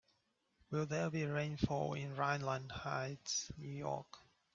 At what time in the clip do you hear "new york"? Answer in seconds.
3.55-4.17